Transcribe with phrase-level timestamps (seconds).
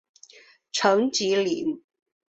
[0.71, 1.83] 陈吉宁。